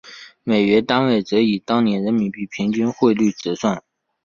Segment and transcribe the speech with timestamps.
[0.43, 3.83] 美元单位则以当年人民币平均汇率折算。